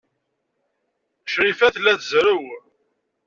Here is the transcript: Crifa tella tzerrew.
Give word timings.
Crifa 1.31 1.67
tella 1.73 1.93
tzerrew. 1.99 2.43